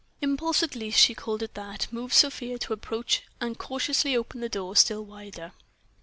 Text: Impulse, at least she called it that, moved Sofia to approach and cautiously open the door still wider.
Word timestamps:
Impulse, 0.19 0.63
at 0.63 0.73
least 0.75 0.99
she 0.99 1.13
called 1.13 1.43
it 1.43 1.53
that, 1.53 1.85
moved 1.91 2.15
Sofia 2.15 2.57
to 2.57 2.73
approach 2.73 3.21
and 3.39 3.59
cautiously 3.59 4.17
open 4.17 4.39
the 4.41 4.49
door 4.49 4.75
still 4.75 5.05
wider. 5.05 5.51